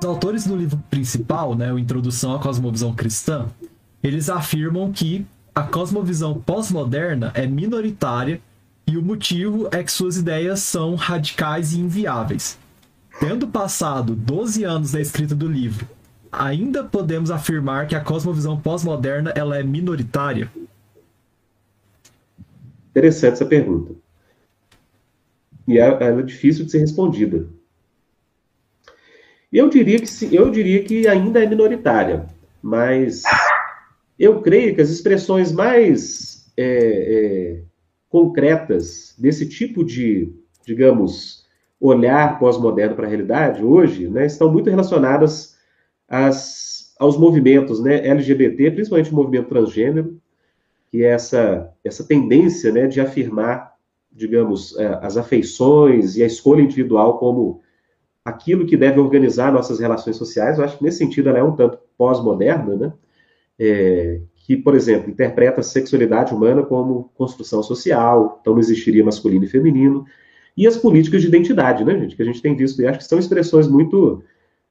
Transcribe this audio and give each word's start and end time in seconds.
Os 0.00 0.04
autores 0.06 0.46
do 0.46 0.56
livro 0.56 0.78
principal, 0.88 1.56
né, 1.56 1.72
o 1.72 1.78
Introdução 1.78 2.32
à 2.32 2.38
Cosmovisão 2.38 2.94
Cristã, 2.94 3.46
eles 4.00 4.30
afirmam 4.30 4.92
que 4.92 5.26
a 5.52 5.62
cosmovisão 5.62 6.40
pós-moderna 6.40 7.32
é 7.34 7.48
minoritária 7.48 8.40
e 8.86 8.96
o 8.96 9.02
motivo 9.02 9.68
é 9.72 9.82
que 9.82 9.90
suas 9.90 10.16
ideias 10.16 10.60
são 10.60 10.94
radicais 10.94 11.72
e 11.72 11.80
inviáveis. 11.80 12.56
Tendo 13.18 13.48
passado 13.48 14.14
12 14.14 14.62
anos 14.62 14.92
da 14.92 15.00
escrita 15.00 15.34
do 15.34 15.48
livro, 15.48 15.84
ainda 16.30 16.84
podemos 16.84 17.28
afirmar 17.32 17.88
que 17.88 17.96
a 17.96 18.00
cosmovisão 18.00 18.56
pós-moderna 18.56 19.32
ela 19.34 19.58
é 19.58 19.64
minoritária? 19.64 20.48
Interessante 22.90 23.32
essa 23.32 23.46
pergunta. 23.46 23.94
E 25.66 25.76
ela 25.76 26.20
é 26.20 26.22
difícil 26.22 26.64
de 26.64 26.70
ser 26.70 26.78
respondida. 26.78 27.57
Eu 29.58 29.68
diria 29.68 29.98
que 29.98 30.36
eu 30.36 30.50
diria 30.52 30.84
que 30.84 31.08
ainda 31.08 31.42
é 31.42 31.46
minoritária, 31.46 32.26
mas 32.62 33.24
eu 34.16 34.40
creio 34.40 34.72
que 34.72 34.80
as 34.80 34.88
expressões 34.88 35.50
mais 35.50 36.48
é, 36.56 36.62
é, 36.64 37.62
concretas 38.08 39.16
desse 39.18 39.48
tipo 39.48 39.84
de, 39.84 40.32
digamos, 40.64 41.44
olhar 41.80 42.38
pós-moderno 42.38 42.94
para 42.94 43.06
a 43.06 43.08
realidade 43.08 43.64
hoje, 43.64 44.06
né, 44.06 44.26
estão 44.26 44.48
muito 44.48 44.70
relacionadas 44.70 45.56
às, 46.08 46.94
aos 46.96 47.18
movimentos 47.18 47.82
né, 47.82 48.06
LGBT, 48.06 48.70
principalmente 48.70 49.10
o 49.10 49.16
movimento 49.16 49.48
transgênero, 49.48 50.20
que 50.88 51.02
é 51.02 51.08
essa, 51.08 51.68
essa 51.84 52.04
tendência 52.04 52.70
né, 52.70 52.86
de 52.86 53.00
afirmar, 53.00 53.74
digamos, 54.12 54.78
é, 54.78 55.00
as 55.02 55.16
afeições 55.16 56.16
e 56.16 56.22
a 56.22 56.26
escolha 56.26 56.62
individual 56.62 57.18
como 57.18 57.60
aquilo 58.28 58.66
que 58.66 58.76
deve 58.76 59.00
organizar 59.00 59.52
nossas 59.52 59.80
relações 59.80 60.16
sociais. 60.16 60.58
Eu 60.58 60.64
acho 60.64 60.78
que 60.78 60.84
nesse 60.84 60.98
sentido 60.98 61.28
ela 61.28 61.38
é 61.38 61.42
um 61.42 61.56
tanto 61.56 61.78
pós-moderna, 61.96 62.76
né? 62.76 62.92
É, 63.58 64.20
que, 64.48 64.56
por 64.56 64.74
exemplo, 64.74 65.10
interpreta 65.10 65.60
a 65.60 65.62
sexualidade 65.64 66.32
humana 66.32 66.62
como 66.62 67.10
construção 67.14 67.62
social, 67.62 68.38
então 68.40 68.54
não 68.54 68.60
existiria 68.60 69.04
masculino 69.04 69.44
e 69.44 69.48
feminino, 69.48 70.06
e 70.56 70.66
as 70.66 70.76
políticas 70.76 71.20
de 71.20 71.28
identidade, 71.28 71.84
né, 71.84 71.98
gente, 71.98 72.16
que 72.16 72.22
a 72.22 72.24
gente 72.24 72.40
tem 72.40 72.56
visto, 72.56 72.80
e 72.80 72.86
acho 72.86 72.98
que 72.98 73.04
são 73.04 73.18
expressões 73.18 73.68
muito 73.68 74.22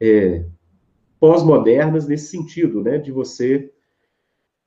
é, 0.01 0.43
pós-modernas 1.19 2.07
nesse 2.07 2.31
sentido, 2.31 2.81
né, 2.81 2.97
de 2.97 3.11
você 3.11 3.71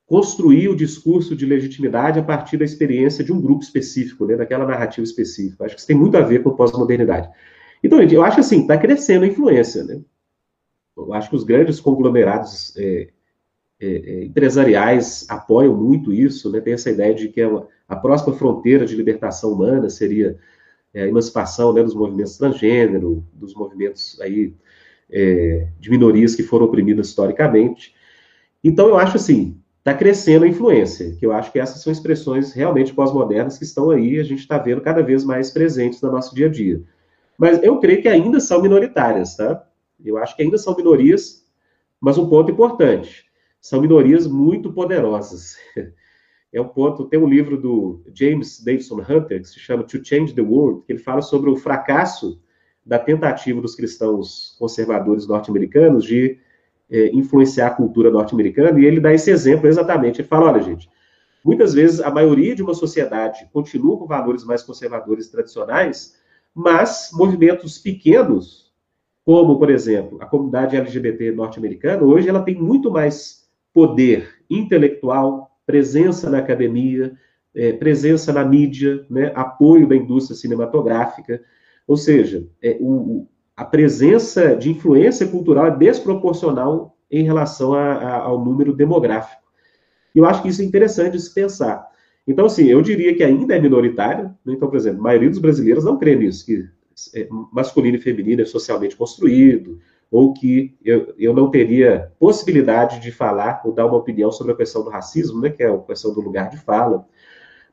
construir 0.05 0.69
o 0.69 0.75
discurso 0.75 1.35
de 1.35 1.45
legitimidade 1.45 2.17
a 2.17 2.23
partir 2.23 2.57
da 2.57 2.65
experiência 2.65 3.23
de 3.23 3.31
um 3.33 3.41
grupo 3.41 3.63
específico, 3.63 4.25
né, 4.25 4.35
daquela 4.35 4.65
narrativa 4.65 5.03
específica. 5.03 5.65
Acho 5.65 5.75
que 5.75 5.79
isso 5.81 5.87
tem 5.87 5.95
muito 5.95 6.15
a 6.15 6.21
ver 6.21 6.41
com 6.41 6.51
pós-modernidade. 6.51 7.29
Então, 7.83 7.99
gente, 8.01 8.13
eu 8.13 8.23
acho 8.23 8.39
assim, 8.39 8.61
está 8.61 8.77
crescendo 8.77 9.25
a 9.25 9.27
influência, 9.27 9.83
né? 9.83 10.01
Eu 10.95 11.13
acho 11.13 11.29
que 11.29 11.35
os 11.35 11.43
grandes 11.43 11.79
conglomerados 11.79 12.75
é, 12.77 13.09
é, 13.79 13.87
é, 13.87 14.25
empresariais 14.25 15.25
apoiam 15.27 15.75
muito 15.75 16.13
isso, 16.13 16.51
né? 16.51 16.61
Tem 16.61 16.73
essa 16.73 16.91
ideia 16.91 17.15
de 17.15 17.29
que 17.29 17.41
a, 17.41 17.47
é 17.47 17.63
a 17.87 17.95
próxima 17.95 18.33
fronteira 18.35 18.85
de 18.85 18.95
libertação 18.95 19.51
humana 19.51 19.89
seria 19.89 20.37
é, 20.93 21.03
a 21.03 21.07
emancipação 21.07 21.73
né, 21.73 21.81
dos 21.81 21.95
movimentos 21.95 22.37
transgênero, 22.37 23.25
dos 23.33 23.53
movimentos 23.55 24.19
aí 24.21 24.53
é, 25.09 25.67
de 25.79 25.89
minorias 25.89 26.35
que 26.35 26.43
foram 26.43 26.65
oprimidas 26.65 27.07
historicamente. 27.07 27.95
Então, 28.63 28.87
eu 28.87 28.97
acho 28.97 29.17
assim, 29.17 29.59
está 29.79 29.93
crescendo 29.93 30.45
a 30.45 30.47
influência, 30.47 31.15
que 31.15 31.25
eu 31.25 31.31
acho 31.31 31.51
que 31.51 31.59
essas 31.59 31.81
são 31.81 31.91
expressões 31.91 32.53
realmente 32.53 32.93
pós-modernas 32.93 33.57
que 33.57 33.63
estão 33.63 33.89
aí, 33.89 34.19
a 34.19 34.23
gente 34.23 34.39
está 34.39 34.57
vendo 34.57 34.81
cada 34.81 35.01
vez 35.01 35.23
mais 35.23 35.49
presentes 35.49 35.99
no 36.01 36.11
nosso 36.11 36.35
dia 36.35 36.45
a 36.45 36.49
dia. 36.49 36.83
Mas 37.41 37.63
eu 37.63 37.79
creio 37.79 38.03
que 38.03 38.07
ainda 38.07 38.39
são 38.39 38.61
minoritárias, 38.61 39.35
tá? 39.35 39.67
Eu 40.05 40.15
acho 40.19 40.35
que 40.35 40.43
ainda 40.43 40.59
são 40.59 40.75
minorias, 40.75 41.43
mas 41.99 42.15
um 42.15 42.29
ponto 42.29 42.51
importante, 42.51 43.25
são 43.59 43.81
minorias 43.81 44.27
muito 44.27 44.71
poderosas. 44.71 45.55
É 46.53 46.59
um 46.59 46.67
ponto, 46.67 47.05
tem 47.05 47.17
um 47.17 47.29
livro 47.29 47.55
do 47.57 48.03
James 48.13 48.61
Davidson 48.61 48.99
Hunter, 48.99 49.41
que 49.41 49.47
se 49.47 49.57
chama 49.57 49.85
To 49.85 50.03
Change 50.03 50.35
the 50.35 50.41
World, 50.41 50.83
que 50.85 50.91
ele 50.91 50.99
fala 50.99 51.21
sobre 51.21 51.49
o 51.49 51.55
fracasso 51.55 52.41
da 52.85 52.99
tentativa 52.99 53.61
dos 53.61 53.73
cristãos 53.73 54.53
conservadores 54.59 55.25
norte-americanos 55.25 56.03
de 56.03 56.37
é, 56.89 57.07
influenciar 57.15 57.67
a 57.67 57.73
cultura 57.73 58.11
norte-americana, 58.11 58.77
e 58.77 58.83
ele 58.83 58.99
dá 58.99 59.13
esse 59.13 59.31
exemplo 59.31 59.65
exatamente. 59.65 60.19
Ele 60.19 60.27
fala: 60.27 60.51
olha, 60.51 60.61
gente, 60.61 60.89
muitas 61.41 61.73
vezes 61.73 62.01
a 62.01 62.11
maioria 62.11 62.53
de 62.53 62.61
uma 62.61 62.73
sociedade 62.73 63.47
continua 63.53 63.97
com 63.97 64.05
valores 64.05 64.43
mais 64.43 64.61
conservadores 64.61 65.29
tradicionais, 65.29 66.19
mas 66.53 67.09
movimentos 67.13 67.77
pequenos, 67.77 68.71
como, 69.23 69.57
por 69.57 69.69
exemplo, 69.69 70.17
a 70.21 70.25
comunidade 70.25 70.75
LGBT 70.75 71.31
norte-americana, 71.31 72.03
hoje 72.03 72.27
ela 72.27 72.41
tem 72.41 72.55
muito 72.55 72.91
mais 72.91 73.47
poder 73.73 74.35
intelectual, 74.49 75.51
presença 75.65 76.29
na 76.29 76.39
academia, 76.39 77.13
é, 77.55 77.73
presença 77.73 78.33
na 78.33 78.43
mídia, 78.43 79.05
né, 79.09 79.31
apoio 79.35 79.87
da 79.87 79.95
indústria 79.95 80.35
cinematográfica, 80.35 81.41
ou 81.87 81.97
seja, 81.97 82.47
é, 82.61 82.77
o, 82.79 83.27
a 83.55 83.65
presença 83.65 84.55
de 84.55 84.71
influência 84.71 85.27
cultural 85.27 85.67
é 85.67 85.77
desproporcional 85.77 86.97
em 87.09 87.23
relação 87.23 87.73
a, 87.73 87.93
a, 87.93 88.15
ao 88.23 88.43
número 88.43 88.73
demográfico. 88.73 89.41
Eu 90.15 90.25
acho 90.25 90.41
que 90.41 90.49
isso 90.49 90.61
é 90.61 90.65
interessante 90.65 91.13
de 91.13 91.19
se 91.19 91.33
pensar. 91.33 91.90
Então, 92.27 92.45
assim, 92.45 92.65
eu 92.65 92.81
diria 92.81 93.15
que 93.15 93.23
ainda 93.23 93.55
é 93.55 93.59
minoritário. 93.59 94.25
Né? 94.45 94.53
Então, 94.53 94.69
por 94.69 94.77
exemplo, 94.77 94.99
a 94.99 95.03
maioria 95.03 95.29
dos 95.29 95.39
brasileiros 95.39 95.83
não 95.83 95.97
crê 95.97 96.15
nisso, 96.15 96.45
que 96.45 96.67
é, 97.15 97.27
masculino 97.51 97.97
e 97.97 98.01
feminino 98.01 98.41
é 98.41 98.45
socialmente 98.45 98.95
construído, 98.95 99.79
ou 100.09 100.33
que 100.33 100.75
eu, 100.83 101.13
eu 101.17 101.33
não 101.33 101.49
teria 101.49 102.11
possibilidade 102.19 102.99
de 102.99 103.11
falar 103.11 103.61
ou 103.63 103.73
dar 103.73 103.85
uma 103.85 103.97
opinião 103.97 104.31
sobre 104.31 104.51
a 104.51 104.55
questão 104.55 104.83
do 104.83 104.89
racismo, 104.89 105.39
né, 105.39 105.49
que 105.49 105.63
é 105.63 105.69
a 105.69 105.77
questão 105.79 106.13
do 106.13 106.21
lugar 106.21 106.49
de 106.49 106.57
fala. 106.57 107.05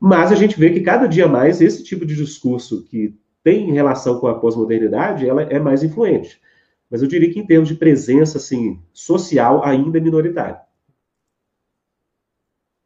Mas 0.01 0.31
a 0.31 0.37
gente 0.37 0.59
vê 0.59 0.71
que 0.71 0.81
cada 0.81 1.07
dia 1.07 1.27
mais 1.27 1.61
esse 1.61 1.83
tipo 1.83 2.07
de 2.07 2.15
discurso 2.15 2.85
que 2.85 3.19
tem 3.43 3.73
relação 3.73 4.21
com 4.21 4.29
a 4.29 4.39
pós-modernidade, 4.39 5.29
ela 5.29 5.43
é 5.43 5.59
mais 5.59 5.83
influente. 5.83 6.41
Mas 6.89 7.03
eu 7.03 7.09
diria 7.09 7.31
que 7.33 7.41
em 7.41 7.47
termos 7.47 7.69
de 7.69 7.75
presença 7.75 8.39
assim, 8.39 8.81
social, 8.93 9.65
ainda 9.65 9.99
é 9.99 10.01
minoritário. 10.01 10.57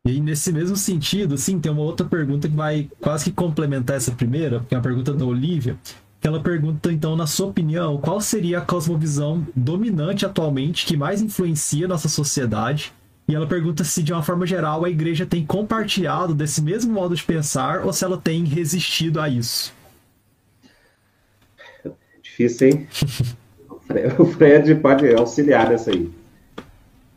E 0.04 0.20
nesse 0.20 0.52
mesmo 0.52 0.76
sentido, 0.76 1.38
sim, 1.38 1.60
tem 1.60 1.70
uma 1.70 1.82
outra 1.82 2.04
pergunta 2.04 2.48
que 2.48 2.56
vai 2.56 2.90
quase 3.00 3.26
que 3.26 3.32
complementar 3.32 3.96
essa 3.96 4.10
primeira, 4.10 4.58
que 4.68 4.74
é 4.74 4.78
a 4.78 4.80
pergunta 4.80 5.14
da 5.14 5.24
Olivia, 5.24 5.76
que 6.20 6.26
ela 6.26 6.40
pergunta, 6.40 6.92
então, 6.92 7.14
na 7.14 7.26
sua 7.26 7.46
opinião, 7.46 7.98
qual 7.98 8.20
seria 8.20 8.58
a 8.58 8.60
cosmovisão 8.60 9.46
dominante 9.54 10.26
atualmente 10.26 10.86
que 10.86 10.96
mais 10.96 11.22
influencia 11.22 11.86
nossa 11.86 12.08
sociedade? 12.08 12.92
E 13.28 13.34
ela 13.34 13.46
pergunta 13.46 13.84
se, 13.84 14.02
de 14.02 14.12
uma 14.12 14.24
forma 14.24 14.44
geral, 14.44 14.84
a 14.84 14.91
igreja 14.91 15.24
tem 15.24 15.46
compartilhado 15.46 16.34
desse 16.34 16.60
mesmo 16.60 16.92
modo 16.92 17.14
de 17.14 17.22
pensar 17.22 17.86
ou 17.86 17.92
se 17.92 18.04
ela 18.04 18.18
tem 18.18 18.44
resistido 18.44 19.20
a 19.20 19.28
isso. 19.28 19.72
Difícil, 22.20 22.68
hein? 22.68 22.88
o 24.18 24.24
Fred 24.24 24.74
pode 24.76 25.14
auxiliar 25.14 25.70
nessa 25.70 25.92
aí. 25.92 26.10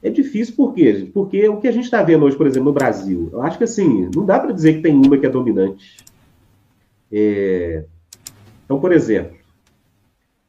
É 0.06 0.10
difícil 0.12 0.56
por 0.56 0.76
quê? 0.76 1.10
Porque 1.12 1.50
o 1.50 1.58
que 1.58 1.68
a 1.68 1.72
gente 1.72 1.86
está 1.86 2.04
vendo 2.04 2.26
hoje, 2.26 2.38
por 2.38 2.46
exemplo, 2.46 2.66
no 2.66 2.74
Brasil, 2.74 3.28
eu 3.34 3.42
acho 3.42 3.58
que 3.58 3.64
assim, 3.64 4.08
não 4.14 4.24
dá 4.24 4.40
para 4.40 4.52
dizer 4.52 4.76
que 4.76 4.82
tem 4.84 4.94
uma 4.94 5.18
que 5.18 5.26
é 5.26 5.30
dominante. 5.30 5.98
É... 7.12 7.86
Então, 8.64 8.80
por 8.80 8.92
exemplo, 8.92 9.36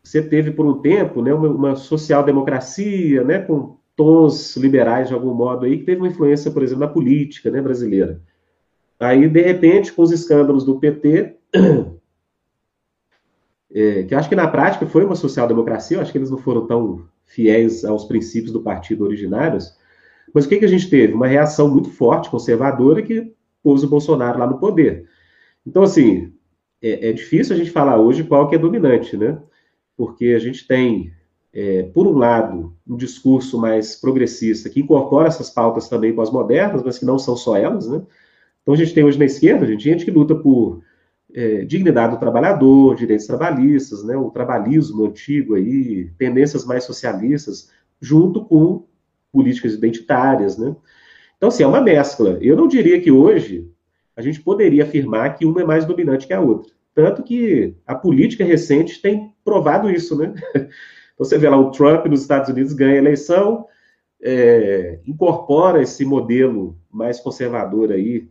você 0.04 0.20
teve 0.20 0.50
por 0.50 0.66
um 0.66 0.74
tempo 0.82 1.22
né, 1.22 1.32
uma, 1.32 1.48
uma 1.48 1.74
social-democracia, 1.74 3.24
né, 3.24 3.38
com 3.38 3.78
tons 3.96 4.58
liberais 4.58 5.08
de 5.08 5.14
algum 5.14 5.32
modo 5.32 5.64
aí, 5.64 5.78
que 5.78 5.84
teve 5.84 6.02
uma 6.02 6.08
influência, 6.08 6.50
por 6.50 6.62
exemplo, 6.62 6.84
na 6.84 6.92
política 6.92 7.50
né, 7.50 7.62
brasileira. 7.62 8.20
Aí, 9.00 9.26
de 9.26 9.40
repente, 9.40 9.90
com 9.90 10.02
os 10.02 10.12
escândalos 10.12 10.66
do 10.66 10.78
PT, 10.78 11.34
é, 13.72 14.04
que 14.04 14.14
eu 14.14 14.18
acho 14.18 14.28
que 14.28 14.36
na 14.36 14.48
prática 14.48 14.86
foi 14.86 15.04
uma 15.04 15.16
social-democracia, 15.16 15.96
eu 15.96 16.00
acho 16.00 16.12
que 16.12 16.18
eles 16.18 16.30
não 16.30 16.38
foram 16.38 16.66
tão 16.66 17.04
fiéis 17.24 17.84
aos 17.84 18.04
princípios 18.04 18.52
do 18.52 18.62
partido 18.62 19.04
originários. 19.04 19.76
Mas 20.32 20.44
o 20.44 20.48
que, 20.48 20.58
que 20.58 20.64
a 20.64 20.68
gente 20.68 20.88
teve? 20.88 21.12
Uma 21.12 21.26
reação 21.26 21.68
muito 21.68 21.90
forte, 21.90 22.30
conservadora, 22.30 23.02
que 23.02 23.32
pôs 23.62 23.82
o 23.82 23.88
Bolsonaro 23.88 24.38
lá 24.38 24.46
no 24.46 24.58
poder. 24.58 25.08
Então, 25.66 25.82
assim, 25.82 26.32
é, 26.80 27.08
é 27.08 27.12
difícil 27.12 27.54
a 27.54 27.58
gente 27.58 27.70
falar 27.70 27.98
hoje 27.98 28.24
qual 28.24 28.48
que 28.48 28.54
é 28.54 28.58
dominante, 28.58 29.16
né? 29.16 29.38
Porque 29.96 30.26
a 30.26 30.38
gente 30.38 30.66
tem, 30.66 31.12
é, 31.52 31.84
por 31.84 32.06
um 32.06 32.16
lado, 32.16 32.74
um 32.86 32.96
discurso 32.96 33.58
mais 33.58 33.96
progressista, 33.96 34.68
que 34.68 34.80
incorpora 34.80 35.28
essas 35.28 35.50
pautas 35.50 35.88
também 35.88 36.14
pós-modernas, 36.14 36.82
mas 36.84 36.98
que 36.98 37.04
não 37.04 37.18
são 37.18 37.36
só 37.36 37.56
elas, 37.56 37.88
né? 37.88 38.02
Então, 38.62 38.74
a 38.74 38.76
gente 38.76 38.94
tem 38.94 39.04
hoje 39.04 39.18
na 39.18 39.24
esquerda, 39.24 39.64
a 39.64 39.68
gente, 39.68 39.82
gente 39.82 40.04
que 40.04 40.10
luta 40.10 40.34
por 40.34 40.82
é, 41.36 41.66
dignidade 41.66 42.14
do 42.14 42.18
trabalhador, 42.18 42.96
direitos 42.96 43.26
trabalhistas, 43.26 44.02
né, 44.02 44.16
o 44.16 44.30
trabalhismo 44.30 45.04
antigo 45.04 45.54
aí, 45.54 46.10
tendências 46.16 46.64
mais 46.64 46.84
socialistas, 46.84 47.70
junto 48.00 48.42
com 48.42 48.86
políticas 49.30 49.74
identitárias, 49.74 50.56
né? 50.56 50.74
Então, 51.36 51.50
assim, 51.50 51.62
é 51.62 51.66
uma 51.66 51.82
mescla. 51.82 52.38
Eu 52.40 52.56
não 52.56 52.66
diria 52.66 52.98
que 52.98 53.10
hoje 53.10 53.70
a 54.16 54.22
gente 54.22 54.40
poderia 54.40 54.84
afirmar 54.84 55.36
que 55.36 55.44
uma 55.44 55.60
é 55.60 55.64
mais 55.64 55.84
dominante 55.84 56.26
que 56.26 56.32
a 56.32 56.40
outra. 56.40 56.72
Tanto 56.94 57.22
que 57.22 57.76
a 57.86 57.94
política 57.94 58.42
recente 58.42 59.02
tem 59.02 59.30
provado 59.44 59.90
isso, 59.90 60.16
né? 60.16 60.34
Então 61.14 61.24
você 61.24 61.38
vê 61.38 61.48
lá 61.48 61.56
o 61.56 61.70
Trump 61.70 62.04
nos 62.04 62.20
Estados 62.20 62.50
Unidos 62.50 62.74
ganha 62.74 62.92
a 62.92 62.98
eleição, 62.98 63.64
é, 64.22 64.98
incorpora 65.06 65.80
esse 65.80 66.04
modelo 66.04 66.78
mais 66.92 67.18
conservador 67.18 67.90
aí 67.90 68.28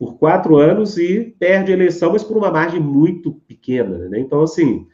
por 0.00 0.16
quatro 0.16 0.56
anos 0.56 0.96
e 0.96 1.36
perde 1.38 1.70
a 1.70 1.74
eleição, 1.74 2.12
mas 2.12 2.24
por 2.24 2.34
uma 2.34 2.50
margem 2.50 2.80
muito 2.80 3.34
pequena. 3.46 4.08
Né? 4.08 4.18
Então, 4.18 4.40
assim, 4.40 4.88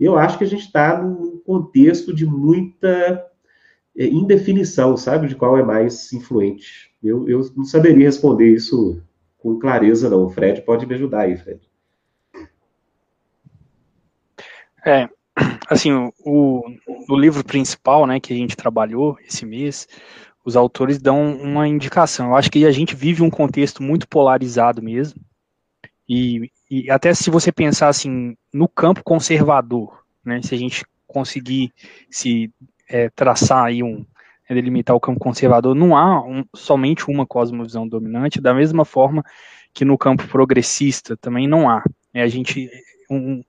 eu 0.00 0.18
acho 0.18 0.38
que 0.38 0.44
a 0.44 0.46
gente 0.46 0.64
está 0.64 0.98
num 0.98 1.36
contexto 1.44 2.14
de 2.14 2.24
muita 2.24 3.22
é, 3.94 4.06
indefinição, 4.06 4.96
sabe, 4.96 5.28
de 5.28 5.36
qual 5.36 5.58
é 5.58 5.62
mais 5.62 6.10
influente. 6.14 6.90
Eu, 7.04 7.28
eu 7.28 7.46
não 7.54 7.66
saberia 7.66 8.06
responder 8.06 8.50
isso 8.50 9.02
com 9.36 9.58
clareza, 9.58 10.08
não. 10.08 10.24
O 10.24 10.30
Fred 10.30 10.62
pode 10.62 10.86
me 10.86 10.94
ajudar 10.94 11.24
aí, 11.24 11.36
Fred. 11.36 11.60
É, 14.86 15.06
assim, 15.68 15.92
o, 16.24 16.62
o 17.10 17.14
livro 17.14 17.44
principal, 17.44 18.06
né, 18.06 18.18
que 18.18 18.32
a 18.32 18.36
gente 18.36 18.56
trabalhou 18.56 19.18
esse 19.20 19.44
mês, 19.44 19.86
os 20.46 20.56
autores 20.56 20.98
dão 20.98 21.34
uma 21.34 21.66
indicação. 21.66 22.28
Eu 22.28 22.36
acho 22.36 22.48
que 22.52 22.64
a 22.64 22.70
gente 22.70 22.94
vive 22.94 23.20
um 23.20 23.28
contexto 23.28 23.82
muito 23.82 24.06
polarizado 24.06 24.80
mesmo. 24.80 25.20
E, 26.08 26.52
e 26.70 26.88
até 26.88 27.12
se 27.12 27.30
você 27.30 27.50
pensar 27.50 27.88
assim 27.88 28.36
no 28.54 28.68
campo 28.68 29.02
conservador, 29.02 30.04
né, 30.24 30.40
se 30.40 30.54
a 30.54 30.58
gente 30.58 30.86
conseguir 31.04 31.72
se 32.08 32.48
é, 32.88 33.10
traçar 33.10 33.64
aí 33.64 33.82
um 33.82 34.06
é, 34.48 34.54
delimitar 34.54 34.94
o 34.94 35.00
campo 35.00 35.18
conservador, 35.18 35.74
não 35.74 35.96
há 35.96 36.24
um, 36.24 36.44
somente 36.54 37.10
uma 37.10 37.26
cosmovisão 37.26 37.88
dominante, 37.88 38.40
da 38.40 38.54
mesma 38.54 38.84
forma 38.84 39.24
que 39.74 39.84
no 39.84 39.98
campo 39.98 40.28
progressista 40.28 41.16
também 41.16 41.48
não 41.48 41.68
há. 41.68 41.82
É, 42.14 42.22
a 42.22 42.28
gente 42.28 42.70
um, 43.10 43.42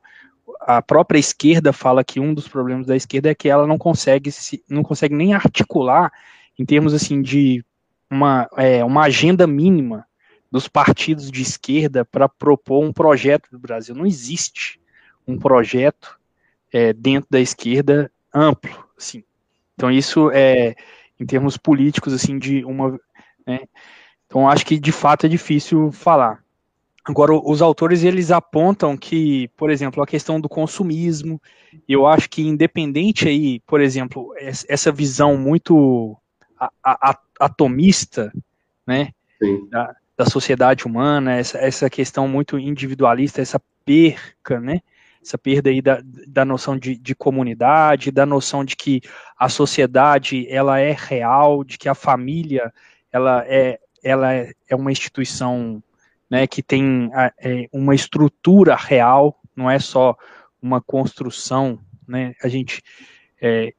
a 0.61 0.81
própria 0.81 1.19
esquerda 1.19 1.71
fala 1.71 2.03
que 2.03 2.19
um 2.19 2.33
dos 2.33 2.47
problemas 2.47 2.87
da 2.87 2.95
esquerda 2.95 3.29
é 3.29 3.35
que 3.35 3.47
ela 3.47 3.67
não 3.67 3.77
consegue 3.77 4.31
se, 4.31 4.63
não 4.67 4.81
consegue 4.81 5.13
nem 5.13 5.35
articular 5.35 6.11
em 6.57 6.65
termos 6.65 6.93
assim 6.93 7.21
de 7.21 7.63
uma, 8.09 8.49
é, 8.57 8.83
uma 8.83 9.03
agenda 9.03 9.45
mínima 9.45 10.05
dos 10.51 10.67
partidos 10.67 11.29
de 11.29 11.41
esquerda 11.41 12.05
para 12.05 12.29
propor 12.29 12.83
um 12.83 12.93
projeto 12.93 13.49
do 13.51 13.59
Brasil. 13.59 13.93
Não 13.93 14.05
existe 14.05 14.79
um 15.27 15.37
projeto 15.37 16.17
é, 16.71 16.93
dentro 16.93 17.27
da 17.29 17.39
esquerda 17.39 18.11
amplo, 18.33 18.85
assim. 18.97 19.23
Então 19.75 19.91
isso 19.91 20.31
é 20.31 20.75
em 21.19 21.25
termos 21.25 21.57
políticos 21.57 22.13
assim 22.13 22.37
de 22.39 22.63
uma, 22.63 22.99
né? 23.45 23.61
Então 24.25 24.47
acho 24.49 24.65
que 24.65 24.79
de 24.79 24.91
fato 24.91 25.25
é 25.25 25.29
difícil 25.29 25.91
falar. 25.91 26.43
Agora, 27.07 27.31
os 27.33 27.61
autores 27.61 28.03
eles 28.03 28.31
apontam 28.31 28.97
que, 28.97 29.47
por 29.55 29.69
exemplo, 29.69 30.03
a 30.03 30.07
questão 30.07 30.41
do 30.41 30.49
consumismo, 30.49 31.41
eu 31.87 32.05
acho 32.05 32.29
que 32.29 32.41
independente 32.41 33.29
aí, 33.29 33.61
por 33.61 33.79
exemplo, 33.79 34.33
essa 34.37 34.91
visão 34.91 35.37
muito 35.37 36.17
atomista, 37.39 38.31
né, 38.85 39.09
da, 39.69 39.95
da, 40.17 40.25
sociedade 40.25 40.85
humana, 40.85 41.35
essa, 41.35 41.57
essa 41.57 41.89
questão 41.89 42.27
muito 42.27 42.57
individualista, 42.57 43.41
essa 43.41 43.61
perca, 43.85 44.59
né, 44.59 44.81
essa 45.21 45.37
perda 45.37 45.69
aí 45.69 45.81
da, 45.81 46.01
da 46.27 46.45
noção 46.45 46.77
de, 46.77 46.97
de 46.97 47.13
comunidade, 47.13 48.11
da 48.11 48.25
noção 48.25 48.63
de 48.63 48.75
que 48.75 49.01
a 49.37 49.49
sociedade 49.49 50.47
ela 50.49 50.79
é 50.79 50.95
real, 50.97 51.63
de 51.63 51.77
que 51.77 51.89
a 51.89 51.95
família 51.95 52.73
ela 53.11 53.43
é, 53.45 53.79
ela 54.03 54.33
é, 54.33 54.53
é 54.69 54.75
uma 54.75 54.91
instituição 54.91 55.83
né, 56.29 56.45
que 56.47 56.61
tem 56.61 57.09
é, 57.39 57.67
uma 57.71 57.95
estrutura 57.95 58.75
real, 58.75 59.39
não 59.55 59.69
é 59.69 59.79
só 59.79 60.15
uma 60.61 60.81
construção, 60.81 61.79
né, 62.07 62.33
a 62.41 62.47
gente, 62.47 62.81
é, 63.41 63.73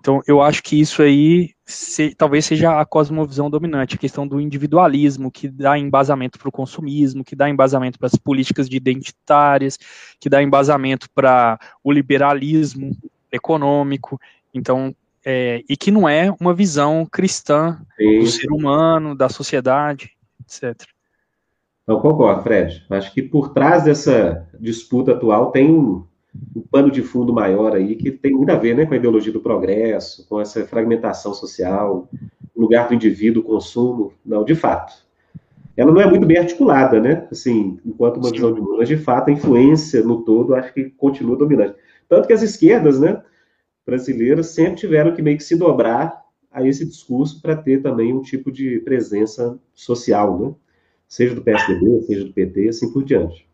então 0.00 0.22
eu 0.26 0.40
acho 0.40 0.62
que 0.62 0.80
isso 0.80 1.02
aí 1.02 1.50
se, 1.66 2.14
talvez 2.14 2.46
seja 2.46 2.80
a 2.80 2.84
cosmovisão 2.84 3.50
dominante, 3.50 3.94
a 3.94 3.98
questão 3.98 4.26
do 4.26 4.40
individualismo, 4.40 5.30
que 5.30 5.46
dá 5.46 5.78
embasamento 5.78 6.38
para 6.38 6.48
o 6.48 6.52
consumismo, 6.52 7.22
que 7.22 7.36
dá 7.36 7.48
embasamento 7.48 7.98
para 7.98 8.06
as 8.06 8.16
políticas 8.16 8.68
de 8.68 8.76
identitárias, 8.76 9.78
que 10.18 10.28
dá 10.28 10.42
embasamento 10.42 11.08
para 11.14 11.58
o 11.84 11.92
liberalismo 11.92 12.90
econômico, 13.30 14.18
então, 14.52 14.94
é, 15.24 15.62
e 15.68 15.76
que 15.76 15.90
não 15.90 16.08
é 16.08 16.34
uma 16.40 16.52
visão 16.52 17.06
cristã 17.06 17.78
Sim. 17.96 18.20
do 18.20 18.26
ser 18.26 18.50
humano, 18.50 19.14
da 19.14 19.28
sociedade, 19.28 20.10
etc. 20.40 20.88
Não 21.86 22.00
concordo, 22.00 22.42
Fred. 22.42 22.84
Acho 22.90 23.12
que 23.12 23.22
por 23.22 23.52
trás 23.52 23.84
dessa 23.84 24.48
disputa 24.58 25.12
atual 25.12 25.50
tem 25.50 26.04
um, 26.54 26.60
pano 26.60 26.90
de 26.90 27.02
fundo 27.02 27.32
maior 27.32 27.74
aí 27.74 27.96
que 27.96 28.10
tem 28.10 28.32
muito 28.32 28.50
a 28.50 28.56
ver 28.56 28.76
né, 28.76 28.86
com 28.86 28.94
a 28.94 28.96
ideologia 28.96 29.32
do 29.32 29.40
progresso, 29.40 30.26
com 30.28 30.40
essa 30.40 30.64
fragmentação 30.64 31.34
social, 31.34 32.08
o 32.54 32.60
lugar 32.60 32.88
do 32.88 32.94
indivíduo, 32.94 33.42
o 33.42 33.46
consumo. 33.46 34.12
Não, 34.24 34.44
de 34.44 34.54
fato. 34.54 34.92
Ela 35.76 35.92
não 35.92 36.00
é 36.00 36.06
muito 36.06 36.26
bem 36.26 36.38
articulada, 36.38 37.00
né? 37.00 37.26
Assim, 37.30 37.78
enquanto 37.86 38.18
uma 38.18 38.28
Sim. 38.28 38.34
visão 38.34 38.52
de 38.52 38.60
mundo, 38.60 38.76
mas 38.78 38.88
de 38.88 38.96
fato 38.96 39.28
a 39.28 39.32
influência 39.32 40.02
no 40.02 40.22
todo 40.22 40.54
acho 40.54 40.74
que 40.74 40.90
continua 40.90 41.36
dominante. 41.36 41.76
Tanto 42.08 42.26
que 42.26 42.32
as 42.32 42.42
esquerdas, 42.42 43.00
né, 43.00 43.22
brasileiras 43.86 44.48
sempre 44.48 44.74
tiveram 44.80 45.14
que 45.14 45.22
meio 45.22 45.36
que 45.36 45.44
se 45.44 45.56
dobrar 45.56 46.20
a 46.50 46.66
esse 46.66 46.84
discurso 46.84 47.40
para 47.40 47.56
ter 47.56 47.80
também 47.80 48.12
um 48.12 48.20
tipo 48.20 48.50
de 48.50 48.80
presença 48.80 49.58
social, 49.72 50.38
né? 50.38 50.54
seja 51.10 51.34
do 51.34 51.42
PSDB, 51.42 52.02
seja 52.02 52.24
do 52.24 52.32
PT, 52.32 52.68
assim 52.68 52.92
por 52.92 53.04
diante. 53.04 53.49